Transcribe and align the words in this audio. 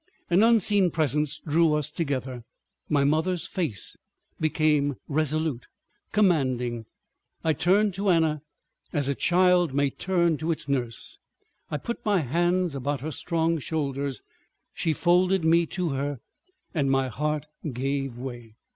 An 0.31 0.41
unseen 0.41 0.89
presence 0.89 1.37
drew 1.45 1.75
us 1.75 1.91
together. 1.91 2.43
My 2.89 3.03
mother's 3.03 3.45
face 3.45 3.95
became 4.39 4.95
resolute, 5.07 5.67
commanding. 6.11 6.87
I 7.43 7.53
turned 7.53 7.93
to 7.93 8.09
Anna 8.09 8.41
as 8.91 9.07
a 9.07 9.13
child 9.13 9.75
may 9.75 9.91
turn 9.91 10.37
to 10.37 10.49
its 10.49 10.67
nurse. 10.67 11.19
I 11.69 11.77
put 11.77 12.03
my 12.03 12.21
hands 12.21 12.73
about 12.73 13.01
her 13.01 13.11
strong 13.11 13.59
shoulders, 13.59 14.23
she 14.73 14.91
folded 14.91 15.45
me 15.45 15.67
to 15.67 15.89
her, 15.89 16.19
and 16.73 16.89
my 16.89 17.07
heart 17.07 17.45
gave 17.71 18.17
way. 18.17 18.55